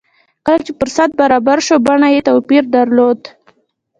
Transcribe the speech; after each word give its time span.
کله 0.45 0.61
چې 0.65 0.71
فرصت 0.79 1.09
برابر 1.21 1.57
شو 1.67 1.75
بڼه 1.85 2.07
يې 2.15 2.21
توپير 2.27 2.63
درلود. 2.75 3.19